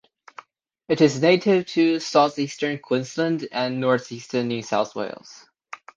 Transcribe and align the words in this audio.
It 0.89 0.99
is 0.99 1.21
native 1.21 1.67
to 1.67 1.99
south 1.99 2.39
eastern 2.39 2.79
Queensland 2.79 3.47
and 3.51 3.79
north 3.79 4.11
eastern 4.11 4.47
New 4.47 4.63
South 4.63 4.95
Wales. 4.95 5.45